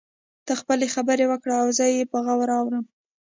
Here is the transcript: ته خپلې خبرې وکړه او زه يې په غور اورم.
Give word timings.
ته 0.45 0.53
خپلې 0.61 0.87
خبرې 0.95 1.25
وکړه 1.29 1.55
او 1.61 1.67
زه 1.77 1.85
يې 1.95 2.03
په 2.11 2.17
غور 2.25 2.49
اورم. 2.57 2.85